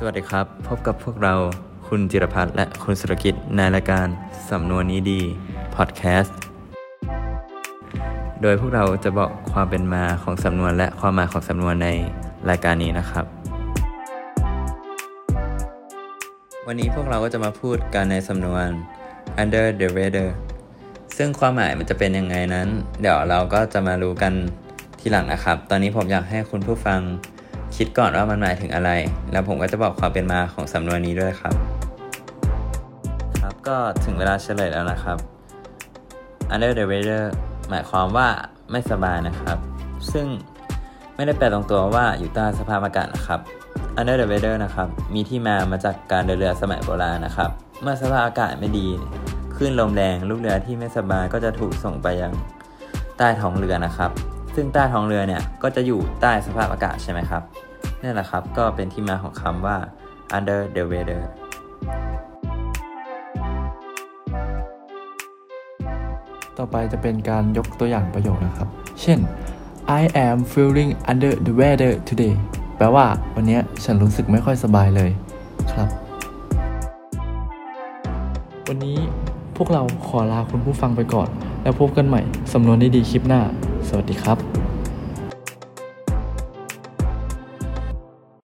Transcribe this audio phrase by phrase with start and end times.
[0.00, 1.34] สวัสดีครับ พบกับพวกเรา
[1.88, 4.06] คุณจิรพัฒน์และคุณสุรกิจในรายการ
[4.50, 5.20] สำนวนนี้ดี
[5.76, 6.38] พอดแคสต์
[8.42, 11.88] โดยพวกเราจะบอกความเป็นมาของสำนวนและความหมายของสำนวนใน
[12.50, 13.24] รายการนี้นะครับ
[16.66, 18.66] วันนี้พวกเราก็จะมาพูดกันในสำนวน
[19.42, 20.30] under the radar
[21.16, 22.68] ซึ่งความหมายมันจะเป็นยังไงนั้น
[23.00, 24.32] เดี๋ยวเราก็จะมารู้กัน
[24.98, 27.00] ทีหลังนะครับ ตอนนี้ผมอยากให้คุณผู้ฟัง
[27.76, 28.90] คิดก่อนว่ามันหมายถึงอะไร
[29.32, 31.54] แล้วผมก็จะบอกความเป็นมาของสำนวนนี้ด้วยครับ
[33.40, 35.18] ครับก็ถึงเวลาเฉลยแล้วนะครับ
[36.54, 37.24] under the weather
[37.70, 38.28] หมายความว่า
[38.70, 39.58] ไม่สบายนะครับ
[40.12, 40.26] ซึ่ง
[41.14, 43.40] ไม่ได้แปลตรงตัวว่าอยู่ใต้สภาพอากาศนะครับ
[43.98, 47.50] under the weather นะครับมีที่มามาจากการเดินเรือสมัยโบราณนะครับ
[47.82, 48.88] เมื่อสภาพอากาศไม่ดี
[49.56, 52.32] คลื่นลมแรงลูกเรือที่ไม่สบายก็จะถูกส่งไปยัง
[53.16, 54.10] ใต้ท้องเรือนะครับ
[54.58, 57.42] ซึ่งใต้ท้องเรือเนี่ยก็จะอยู่ใต้สภาพอากาศใช่ไหมครับ
[58.02, 59.76] นี่แหละครับก็เป็นที่มาของคำว่า
[60.36, 61.22] under the weather
[66.58, 68.68] ต่อไปจะเป็นการยกตัวอย่างประโยคนะครับ
[69.02, 69.18] เช่น
[70.00, 72.34] I am feeling under the weather today
[72.76, 75.10] แปลว่าวันนี้ฉันรู้สึกไม่ค่อยสบายเลย
[75.72, 75.88] ครับ
[78.68, 78.98] วันนี้
[79.56, 81.28] พวกเราขอลาคุณผู้ฟังไปก่อน
[81.62, 82.22] แล้วพบกันใหม่
[82.52, 83.42] สำนวนดีๆคลิปหน้า
[83.88, 84.38] สวัสดีครับ